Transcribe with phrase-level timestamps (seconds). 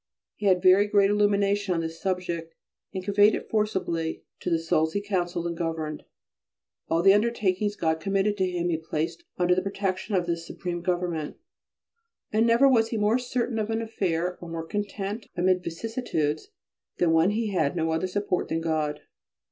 [0.35, 2.55] He had very great illumination on this subject,
[2.91, 6.05] and conveyed it forcibly to the souls he counselled and governed.
[6.89, 10.81] All the undertakings God committed to him he placed under the protection of this supreme
[10.81, 11.37] government,
[12.33, 16.47] and never was he more certain of an affair or more content amidst vicissitudes
[16.97, 19.01] than when he had no other support than God.